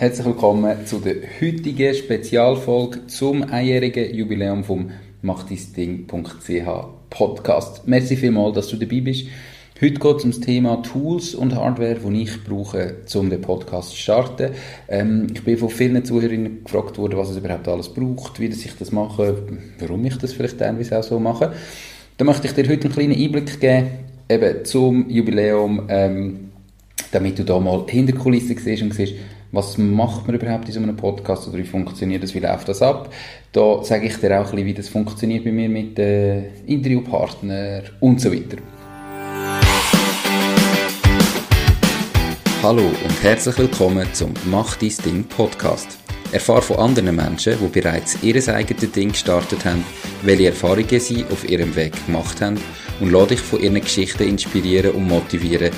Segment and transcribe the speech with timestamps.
[0.00, 6.06] Herzlich willkommen zu der heutigen Spezialfolge zum einjährigen Jubiläum vom machtdein
[7.10, 7.82] Podcast.
[7.88, 9.26] Merci vielmals, dass du dabei bist.
[9.80, 13.90] Heute geht es um das Thema Tools und Hardware, die ich brauche, um den Podcast
[13.90, 14.52] zu starten.
[14.86, 18.76] Ähm, ich bin von vielen Zuhörern gefragt worden, was es überhaupt alles braucht, wie ich
[18.78, 19.42] das mache,
[19.80, 21.52] warum ich das vielleicht teilweise auch so mache.
[22.18, 23.88] Da möchte ich dir heute einen kleinen Einblick geben,
[24.28, 26.50] eben zum Jubiläum, ähm,
[27.10, 29.14] damit du da mal hinter Kulissen siehst und siehst,
[29.50, 32.82] was macht man überhaupt in so einem Podcast oder wie funktioniert das, wie läuft das
[32.82, 33.12] ab.
[33.52, 37.84] Da sage ich dir auch ein bisschen, wie das funktioniert bei mir mit äh, Interviewpartnern
[38.00, 38.58] und so weiter.
[42.62, 45.98] Hallo und herzlich willkommen zum Mach dein Ding Podcast.
[46.30, 49.82] Erfahre von anderen Menschen, die bereits ihr eigenes Ding gestartet haben,
[50.22, 52.60] welche Erfahrungen sie auf ihrem Weg gemacht haben
[53.00, 55.70] und lade dich von ihren Geschichten inspirieren und motivieren,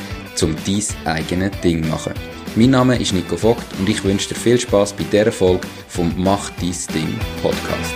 [0.43, 2.15] um dein eigenes Ding zu machen.
[2.57, 6.13] Mein Name ist Nico Vogt und ich wünsche dir viel Spaß bei dieser Folge vom
[6.17, 7.95] Mach dein Ding Podcast.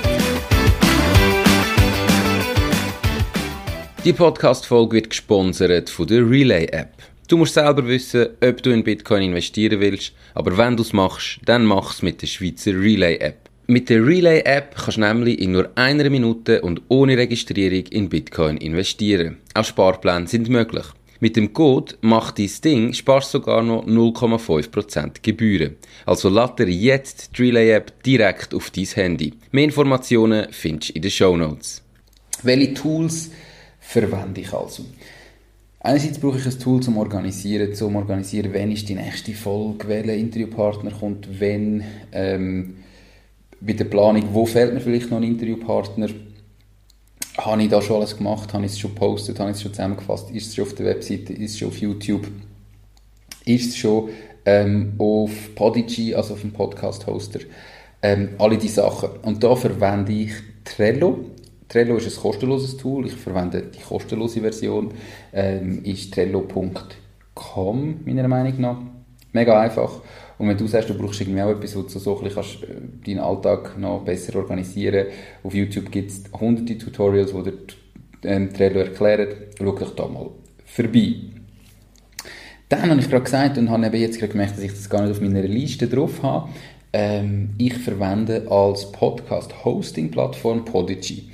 [4.05, 6.93] Die Podcast-Folge wird gesponsert von der Relay App.
[7.27, 11.41] Du musst selber wissen, ob du in Bitcoin investieren willst, aber wenn du es machst,
[11.47, 13.49] dann mach es mit der Schweizer Relay App.
[13.67, 18.11] Mit der Relay App kannst du nämlich in nur einer Minute und ohne Registrierung in
[18.11, 19.39] Bitcoin investieren.
[19.55, 20.85] Auch Sparpläne sind möglich.
[21.21, 25.77] Mit dem Code «Mach dein Ding» sparst sogar noch 0,5% Gebühren.
[26.07, 29.35] Also dir jetzt die Relay App direkt auf dein Handy.
[29.53, 31.83] Mehr Informationen findest du in den Show Notes.
[32.43, 33.31] Welche Tools
[33.81, 34.85] verwende ich also?
[35.81, 40.15] Einerseits brauche ich ein Tool zum Organisieren, zum Organisieren, wann ist die nächste Folge, welcher
[40.15, 42.77] Interviewpartner kommt, wenn, ähm,
[43.61, 46.09] bei der Planung, wo fehlt mir vielleicht noch ein Interviewpartner,
[47.39, 49.73] habe ich da schon alles gemacht, habe ich es schon gepostet, habe ich es schon
[49.73, 52.27] zusammengefasst, ist es schon auf der Webseite, ist es schon auf YouTube,
[53.45, 54.11] ist es schon
[54.45, 57.41] ähm, auf Podigy, also auf dem Podcast-Hoster,
[58.03, 59.11] ähm, alle diese Sachen.
[59.23, 60.33] Und da verwende ich
[60.65, 61.31] Trello,
[61.69, 63.07] Trello ist ein kostenloses Tool.
[63.07, 64.93] Ich verwende die kostenlose Version.
[65.33, 68.77] Ähm, ist trello.com, meiner Meinung nach.
[69.33, 70.01] Mega einfach.
[70.39, 72.67] Und wenn du sagst, du brauchst irgendwie auch etwas, wo du so ein kannst, äh,
[73.07, 75.07] deinen Alltag noch besser organisieren
[75.43, 77.53] Auf YouTube gibt es hunderte Tutorials, die dir
[78.25, 79.29] ähm, Trello erklären.
[79.59, 80.31] Schau dich da mal
[80.65, 81.15] vorbei.
[82.69, 85.03] Dann habe ich gerade gesagt und habe eben jetzt gerade gemerkt, dass ich das gar
[85.03, 86.49] nicht auf meiner Liste drauf habe.
[86.93, 91.29] Ähm, ich verwende als Podcast-Hosting-Plattform Podigy.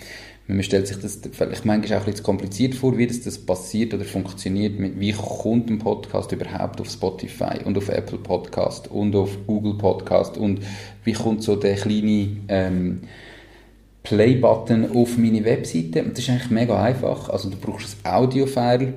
[0.52, 4.04] Man stellt sich das vielleicht manchmal auch bisschen kompliziert vor, wie das, das passiert oder
[4.04, 4.74] funktioniert.
[4.78, 10.36] Wie kommt ein Podcast überhaupt auf Spotify und auf Apple Podcast und auf Google Podcast
[10.36, 10.60] und
[11.04, 13.02] wie kommt so der kleine ähm,
[14.02, 16.02] Play-Button auf meine Webseite?
[16.02, 17.28] Das ist eigentlich mega einfach.
[17.28, 18.94] Also du brauchst ein Audio-File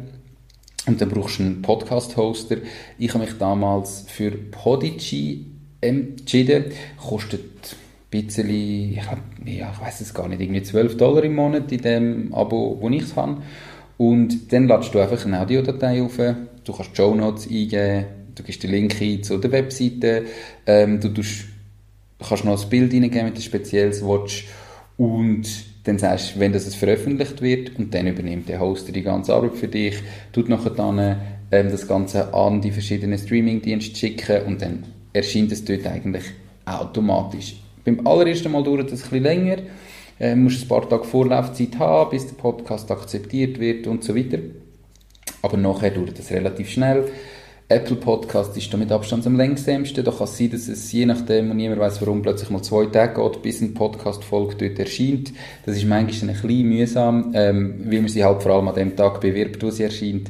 [0.88, 2.58] und dann brauchst du einen Podcast-Hoster.
[2.98, 5.46] Ich habe mich damals für Podigy
[5.82, 6.72] entschieden.
[6.98, 7.76] Kostet
[8.22, 11.82] bisschen, ich, hab, ja, ich weiß es gar nicht, irgendwie 12 Dollar im Monat in
[11.82, 13.42] dem Abo, wo ich es habe.
[13.98, 18.64] Und dann ladest du einfach eine Audiodatei auf, du kannst Show Notes eingeben, du gibst
[18.64, 20.26] den Link ein zu der Webseite,
[20.66, 21.46] ähm, du tust,
[22.28, 24.48] kannst noch ein Bild eingeben mit einem spezielles Watch
[24.98, 25.48] und
[25.84, 29.56] dann sagst du, wenn das veröffentlicht wird und dann übernimmt der Hoster die ganze Arbeit
[29.56, 29.96] für dich,
[30.32, 31.18] tut nachher dann
[31.52, 36.24] ähm, das Ganze an die verschiedenen Streaming-Dienste schicken und dann erscheint es dort eigentlich
[36.66, 37.63] automatisch.
[37.86, 39.58] Beim allerersten Mal dauert es ein bisschen länger,
[40.20, 44.40] äh, musst ein paar Tage Vorlaufzeit haben, bis der Podcast akzeptiert wird und so weiter.
[45.42, 47.06] Aber nachher dauert es relativ schnell.
[47.70, 49.84] Apple Podcast ist da mit Abstand am längsten.
[49.96, 52.86] Da kann es sein, dass es je nachdem, und niemand weiß warum, plötzlich mal zwei
[52.86, 55.34] Tage geht, bis ein Podcast-Folge dort erscheint.
[55.66, 58.96] Das ist manchmal ein bisschen mühsam, ähm, weil man sie halt vor allem an dem
[58.96, 60.30] Tag bewirbt, wo sie erscheint.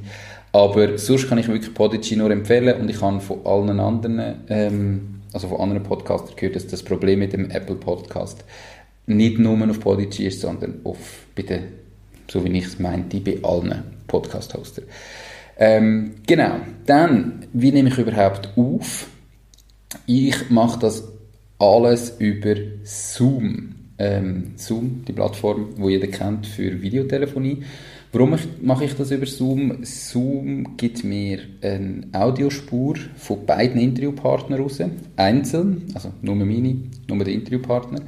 [0.51, 5.12] Aber sonst kann ich wirklich Podigy nur empfehlen und ich kann von allen anderen, ähm,
[5.33, 8.43] also von anderen Podcastern gehört, dass das Problem mit dem Apple Podcast
[9.05, 11.59] nicht nur auf Podigy ist, sondern auf, bitte,
[12.29, 14.85] so wie ich es meinte, bei allen Podcast-Hostern.
[15.57, 16.57] Ähm, genau.
[16.85, 19.07] Dann, wie nehme ich überhaupt auf?
[20.05, 21.03] Ich mache das
[21.59, 23.75] alles über Zoom.
[23.97, 27.63] Ähm, Zoom, die Plattform, wo jeder kennt für Videotelefonie.
[28.15, 29.83] Warum mache ich das über Zoom?
[29.83, 34.79] Zoom gibt mir eine Audiospur von beiden Interviewpartnern raus,
[35.15, 36.77] einzeln, also nur meine,
[37.07, 38.01] nur der Interviewpartner.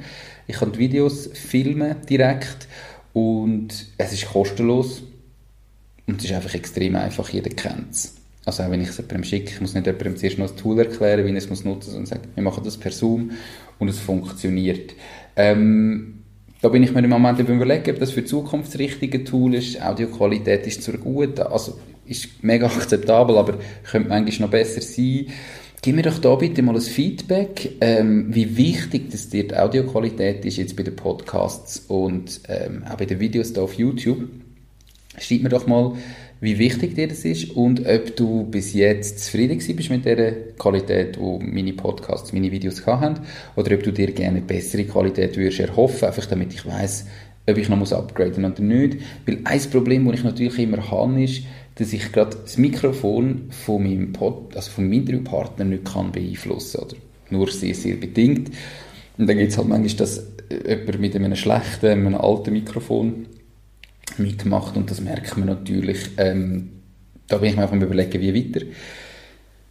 [0.46, 2.68] Ich kann die Videos filmen direkt
[3.14, 3.68] und
[3.98, 5.02] es ist kostenlos
[6.06, 8.14] und es ist einfach extrem einfach, jeder kennt es.
[8.44, 10.78] Also auch wenn ich es jemandem schicke, ich muss nicht jemandem zuerst noch das Tool
[10.78, 13.32] erklären, wie ich es nutzen muss, sondern sagen, wir machen das per Zoom
[13.80, 14.94] und es funktioniert.
[15.34, 16.15] Ähm,
[16.62, 19.54] da bin ich mir im Moment überlegen, ob das für die Zukunft das richtige Tool
[19.54, 19.80] ist.
[19.82, 23.58] Audioqualität ist zwar gut, also ist mega akzeptabel, aber
[23.90, 25.26] könnte manchmal noch besser sein.
[25.82, 30.44] Gib mir doch da bitte mal ein Feedback, ähm, wie wichtig das dir die Audioqualität
[30.44, 34.28] ist jetzt bei den Podcasts und ähm, auch bei den Videos da auf YouTube.
[35.18, 35.92] Schreib mir doch mal,
[36.40, 41.18] wie wichtig dir das ist und ob du bis jetzt zufrieden bist mit der Qualität,
[41.18, 43.20] wo meine Podcasts, meine Videos haben,
[43.56, 47.06] oder ob du dir gerne bessere Qualität würdest erhoffen, einfach damit ich weiß,
[47.48, 48.98] ob ich noch muss upgraden oder nicht.
[49.24, 51.44] Weil ein Problem, das ich natürlich immer habe, ist,
[51.76, 56.80] dass ich gerade das Mikrofon von meinem, Pod, also von meinem Interviewpartner nicht kann beeinflussen
[56.82, 56.96] oder
[57.30, 58.50] nur sehr, sehr bedingt.
[59.18, 63.26] Und dann gibt es halt manchmal, dass jemand mit einem schlechten, einem alten Mikrofon
[64.18, 66.10] mitgemacht und das merkt man natürlich.
[66.16, 66.70] Ähm,
[67.28, 68.64] da bin ich mir einfach am überlegen, wie weiter.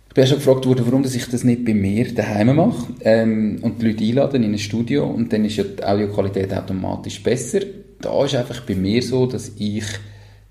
[0.07, 3.81] Ich bin schon gefragt worden, warum ich das nicht bei mir daheim mache ähm, und
[3.81, 7.59] die Leute einladen in ein Studio und dann ist ja die Audioqualität automatisch besser.
[7.99, 9.83] Da ist einfach bei mir so, dass ich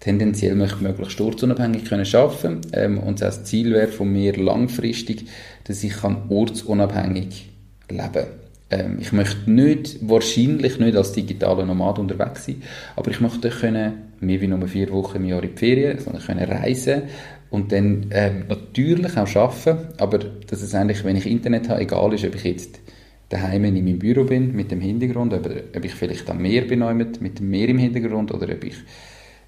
[0.00, 5.26] tendenziell möchte möglichst sturzunabhängig können arbeiten ähm, und das Ziel wäre von mir langfristig,
[5.64, 7.48] dass ich kann ortsunabhängig
[7.88, 8.43] leben kann.
[8.74, 12.62] Ähm, ich möchte nicht, wahrscheinlich nicht als digitaler Nomad unterwegs sein,
[12.96, 16.22] aber ich möchte können, mehr wie nur vier Wochen im Jahr in die Ferien, sondern
[16.22, 17.02] können reisen
[17.50, 22.12] und dann ähm, natürlich auch arbeiten, aber dass es eigentlich, wenn ich Internet habe, egal
[22.14, 22.80] ist, ob ich jetzt
[23.28, 26.80] daheim in meinem Büro bin, mit dem Hintergrund, ob, ob ich vielleicht am Meer bin,
[27.20, 28.76] mit dem Meer im Hintergrund, oder ob ich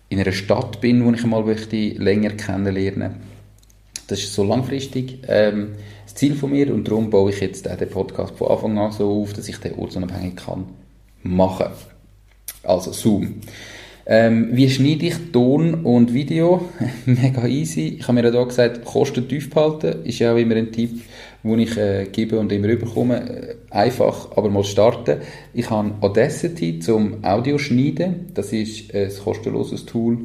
[0.08, 3.36] in einer Stadt bin, wo ich mal möchte, länger kennenlernen
[4.08, 5.75] Das ist so langfristig ähm,
[6.05, 9.23] das Ziel von mir und darum baue ich jetzt den Podcast von Anfang an so
[9.23, 10.67] auf, dass ich den ortsunabhängig kann
[11.23, 11.67] machen.
[12.62, 13.41] Also Zoom.
[14.08, 16.69] Ähm, wie schneide ich Ton und Video?
[17.06, 17.97] Mega easy.
[17.99, 20.05] Ich habe mir ja da gesagt, Kosten tief behalten.
[20.05, 21.00] Ist ja auch immer ein Tipp,
[21.43, 23.29] den ich äh, gebe und immer überkomme.
[23.29, 25.23] Äh, einfach, aber mal starten.
[25.55, 28.26] Ich habe Audacity zum Audioschneiden.
[28.32, 30.19] Das ist ein kostenloses Tool.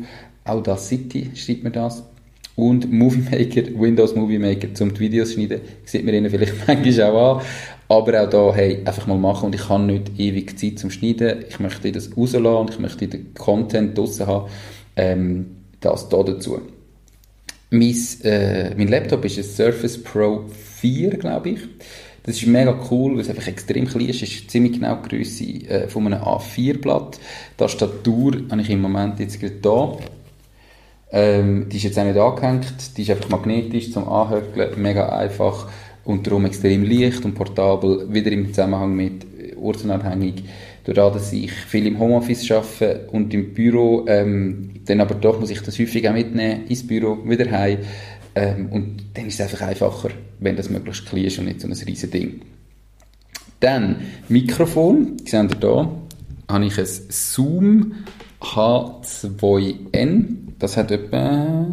[0.45, 2.03] Audacity schreibt man das.
[2.61, 5.61] Und Movie Maker, Windows Movie Maker zum die Videos schneiden.
[5.83, 7.45] Sieht man ihnen vielleicht manchmal auch an.
[7.87, 11.43] Aber auch da, hey, einfach mal machen und ich habe nicht ewig Zeit zum Schneiden.
[11.49, 14.51] Ich möchte das rauslassen und ich möchte den Content draussen haben.
[14.95, 15.45] Ähm,
[15.79, 16.61] das da dazu.
[17.71, 20.45] Mein, äh, mein Laptop ist ein Surface Pro
[20.81, 21.61] 4, glaube ich.
[22.21, 24.21] Das ist mega cool, weil es einfach extrem klein ist.
[24.21, 27.15] Es ist ziemlich genau die Größe äh, von einem A4-Blatt.
[27.17, 29.97] Die Tastatur habe ich im Moment jetzt gerade da.
[31.11, 32.97] Ähm, die ist jetzt auch nicht angehängt.
[32.97, 34.81] Die ist einfach magnetisch zum Anhöckeln.
[34.81, 35.67] Mega einfach
[36.03, 39.25] und darum extrem leicht und portabel, wieder im Zusammenhang mit
[39.61, 40.43] ortsunabhängig,
[40.83, 45.51] dadurch, dass ich viel im Homeoffice arbeite und im Büro, ähm, dann aber doch muss
[45.51, 47.79] ich das häufig auch mitnehmen, ins Büro, wieder heim,
[48.33, 50.09] ähm, und dann ist es einfach einfacher,
[50.39, 52.41] wenn das möglichst klein ist und nicht so ein riesen Ding.
[53.59, 53.97] Dann
[54.29, 55.91] Mikrofon, sehen ihr hier,
[56.49, 57.93] habe ich ein Zoom
[58.39, 61.67] H2N, das hat etwa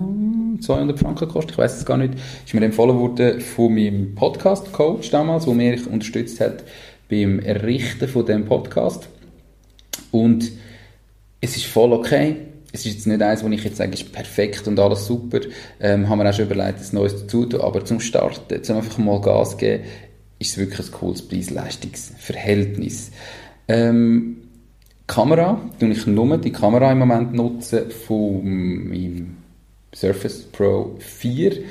[0.60, 2.14] 200 Franken gekostet, ich weiß es gar nicht.
[2.44, 6.64] Ist mir empfohlen worden von meinem Podcast-Coach damals, der mich unterstützt hat
[7.10, 9.08] beim Errichten von dem Podcast.
[10.10, 10.50] Und
[11.40, 12.36] es ist voll okay.
[12.72, 15.40] Es ist jetzt nicht eins, wo ich jetzt sage, ist perfekt und alles super.
[15.80, 17.60] Ähm, haben wir auch schon überlegt, ein neues dazu tun.
[17.60, 19.84] Aber zum Starten, zum einfach mal Gas geben,
[20.38, 23.10] ist es wirklich ein cooles Preis-Leistungs-Verhältnis.
[23.68, 24.47] Ähm,
[25.08, 29.38] Kamera, tue ich nur die Kamera im Moment nutzen von meinem
[29.94, 31.62] Surface Pro 4.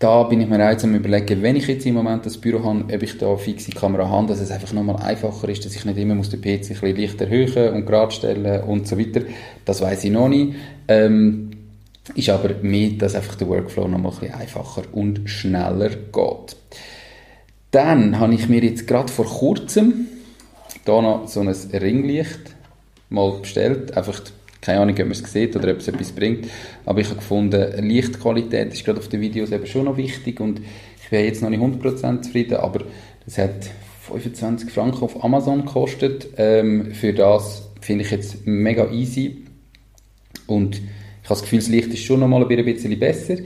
[0.00, 2.92] Da bin ich mir jetzt am überlegen, wenn ich jetzt im Moment das Büro habe,
[2.92, 5.84] ob ich da eine fixe Kamera habe, dass es einfach nochmal einfacher ist, dass ich
[5.84, 9.20] nicht immer den PC ein bisschen leicht erhöhen und gerade stellen und so weiter.
[9.64, 10.54] Das weiß ich noch nicht.
[10.88, 11.50] Ähm,
[12.16, 16.56] ist aber mehr, dass einfach der Workflow nochmal ein bisschen einfacher und schneller geht.
[17.70, 20.08] Dann habe ich mir jetzt gerade vor kurzem
[20.84, 22.54] da noch so ein Ringlicht
[23.08, 24.20] mal bestellt, einfach
[24.60, 26.48] keine Ahnung, ob man es sieht oder ob es etwas bringt.
[26.86, 30.60] Aber ich habe gefunden, Lichtqualität ist gerade auf den Videos eben schon noch wichtig und
[31.02, 32.84] ich bin jetzt noch nicht 100% zufrieden, aber
[33.26, 33.70] das hat
[34.08, 36.28] 25 Franken auf Amazon gekostet.
[36.38, 39.44] Ähm, für das finde ich jetzt mega easy
[40.46, 43.36] und ich habe das Gefühl, das Licht ist schon noch mal ein bisschen besser.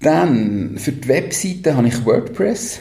[0.00, 2.80] Dann, für die Webseite habe ich WordPress.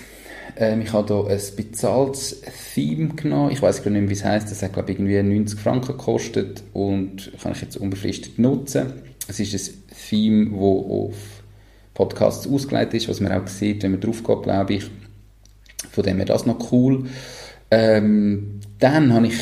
[0.58, 2.42] Ähm, ich habe hier ein bezahltes
[2.74, 3.52] Theme genommen.
[3.52, 4.52] Ich weiß gar nicht mehr, wie es heisst.
[4.52, 8.94] Das hat, glaube ich, irgendwie 90 Franken gekostet und kann ich jetzt unbefristet nutzen.
[9.28, 11.16] Es ist ein Theme, das auf
[11.94, 14.86] Podcasts ausgelegt ist, was man auch sieht, wenn man drauf geht, glaube ich.
[15.92, 17.06] Von dem her das noch cool.
[17.72, 19.38] Ähm, dann habe ich,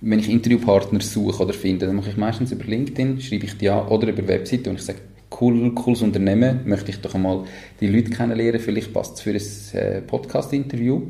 [0.00, 3.68] wenn ich Interviewpartner suche oder finde, dann mache ich meistens über LinkedIn, schreibe ich die
[3.68, 4.98] an oder über Webseite und ich sage,
[5.40, 7.44] cool, cooles Unternehmen, möchte ich doch einmal
[7.80, 11.02] die Leute kennenlernen, vielleicht passt es für ein äh, Podcast-Interview.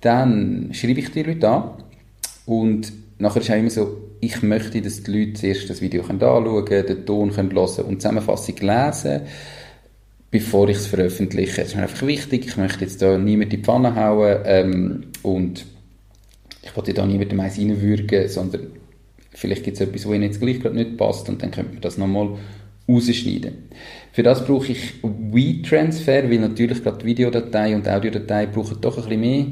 [0.00, 1.70] Dann schreibe ich die Leute an
[2.46, 6.64] und nachher ist auch immer so, ich möchte, dass die Leute zuerst das Video anschauen
[6.64, 9.22] können, den Ton können hören und die Zusammenfassung lesen
[10.30, 11.62] bevor ich es veröffentliche.
[11.62, 15.02] Es ist mir einfach wichtig, ich möchte jetzt da niemand in die Pfanne hauen ähm,
[15.22, 15.66] und
[16.62, 18.68] ich wollte da niemandem eins reinwürgen, sondern
[19.32, 21.80] vielleicht gibt es etwas, wo Ihnen jetzt gleich gerade nicht passt und dann könnte man
[21.80, 22.38] das nochmal
[22.94, 23.70] rausschneiden.
[24.12, 29.20] Für das brauche ich WeTransfer, weil natürlich gerade Videodatei und Audiodatei brauchen doch ein bisschen
[29.20, 29.46] mehr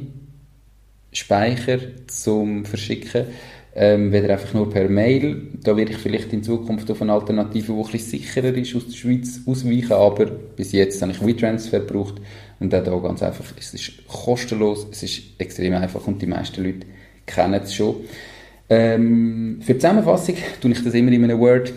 [1.13, 3.27] Speicher zum Verschicken,
[3.75, 5.49] ähm, weder einfach nur per Mail.
[5.63, 8.87] Da werde ich vielleicht in Zukunft auf eine Alternative, die ein bisschen sicherer ist, aus
[8.89, 12.21] der Schweiz ausweichen, aber bis jetzt habe ich WeTransfer gebraucht
[12.61, 16.65] und auch da ganz einfach, es ist kostenlos, es ist extrem einfach und die meisten
[16.65, 16.87] Leute
[17.25, 17.97] kennen es schon.
[18.69, 21.73] Ähm, für die Zusammenfassung tue ich das immer in einem Word,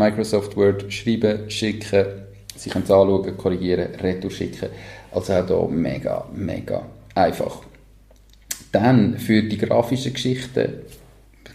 [0.00, 2.06] Microsoft Word schreiben, schicken,
[2.56, 4.68] Sie können es anschauen, korrigieren, retour schicken.
[5.12, 6.82] Also auch hier mega, mega
[7.14, 7.62] einfach.
[8.72, 10.68] Dann für die grafischen Geschichten,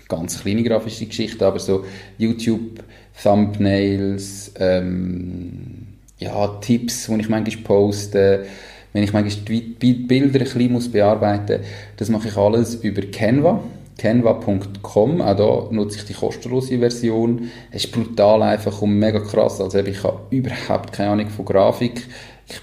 [0.08, 1.86] ganz kleine grafische Geschichten, aber so
[2.18, 2.84] YouTube,
[3.22, 5.88] Thumbnails, ähm,
[6.18, 8.46] ja, Tipps, die ich manchmal poste,
[8.94, 13.64] wenn ich manchmal die Bilder ein bisschen bearbeiten muss, das mache ich alles über Canva.
[13.98, 17.50] Canva.com, auch da nutze ich die kostenlose Version.
[17.72, 19.62] Es ist brutal einfach und mega krass.
[19.62, 22.06] Also ich habe überhaupt keine Ahnung von Grafik.
[22.48, 22.60] Ich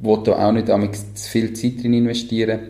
[0.00, 2.60] wollte da auch nicht zu viel Zeit drin investieren.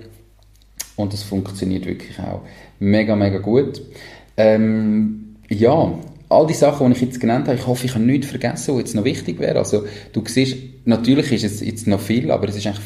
[0.97, 2.43] Und das funktioniert wirklich auch
[2.79, 3.81] mega, mega gut.
[4.37, 8.27] Ähm, ja, all die Sachen, die ich jetzt genannt habe, ich hoffe, ich habe nichts
[8.29, 9.59] vergessen, was jetzt noch wichtig wäre.
[9.59, 12.85] Also, du siehst, natürlich ist es jetzt noch viel, aber es ist eigentlich,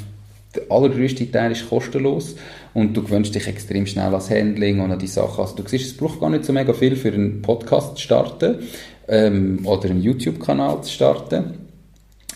[0.56, 2.36] der allergrößte Teil ist kostenlos
[2.74, 5.40] und du gewöhnst dich extrem schnell ans Handling und an die Sachen.
[5.40, 8.56] Also, du siehst, es braucht gar nicht so mega viel für einen Podcast zu starten
[9.08, 11.54] ähm, oder einen YouTube-Kanal zu starten.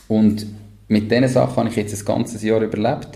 [0.08, 0.46] Und
[0.88, 3.10] mit diesen Sachen habe ich jetzt ein ganzes Jahr überlebt.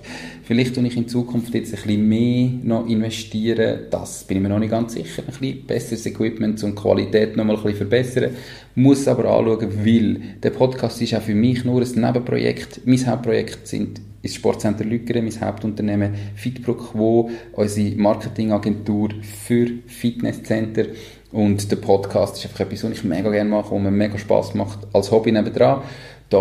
[0.47, 3.85] Vielleicht tue ich in Zukunft jetzt ein bisschen mehr noch investieren.
[3.91, 5.23] Das bin ich mir noch nicht ganz sicher.
[5.23, 8.37] Ein bisschen besseres Equipment und Qualität noch mal ein bisschen verbessern.
[8.75, 12.83] Muss aber anschauen, weil der Podcast ist auch für mich nur ein Nebenprojekt.
[12.85, 20.87] Mein Hauptprojekt sind ist Sportcenter Lückeren, mein Hauptunternehmen Fitbro Quo, unsere Marketingagentur für Fitnesscenter.
[21.31, 24.55] Und der Podcast ist einfach etwas, was ich mega gerne mache, wo mir mega Spaß
[24.55, 25.83] macht, als Hobby nebenan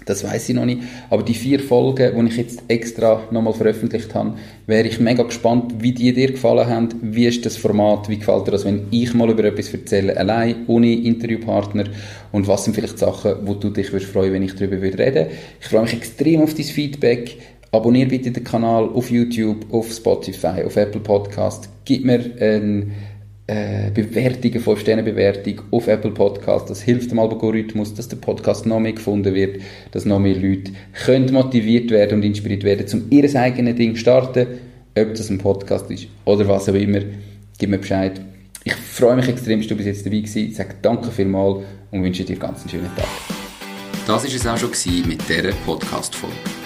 [0.06, 0.82] Das weiß ich noch nicht.
[1.10, 4.34] Aber die vier Folgen, die ich jetzt extra nochmal veröffentlicht habe,
[4.66, 6.88] wäre ich mega gespannt, wie die dir gefallen haben.
[7.02, 8.08] Wie ist das Format?
[8.08, 11.84] Wie gefällt dir das, wenn ich mal über etwas erzähle, allein, ohne Interviewpartner?
[12.32, 15.30] Und was sind vielleicht Sachen, wo du dich würdest freuen, wenn ich darüber reden würde?
[15.60, 17.36] Ich freue mich extrem auf dein Feedback.
[17.72, 21.68] Abonniere bitte den Kanal auf YouTube, auf Spotify, auf Apple Podcast.
[21.84, 22.86] Gib mir eine
[23.48, 26.70] äh, Bewertung, eine 5-Sterne-Bewertung auf Apple Podcast.
[26.70, 30.72] Das hilft dem Algorithmus, dass der Podcast noch mehr gefunden wird, dass noch mehr Leute
[31.04, 34.46] können motiviert werden und inspiriert werden, um ihr eigenes Ding zu starten,
[34.98, 37.00] ob das ein Podcast ist oder was auch immer.
[37.58, 38.20] Gib mir Bescheid.
[38.64, 40.36] Ich freue mich extrem, dass du bis jetzt dabei warst.
[40.36, 43.06] Ich sage danke vielmals und wünsche dir ganz einen schönen Tag.
[44.06, 46.65] Das war es auch schon mit dieser Podcast-Folge.